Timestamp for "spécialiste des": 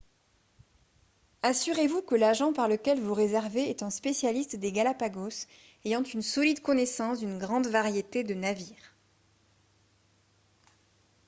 3.91-4.71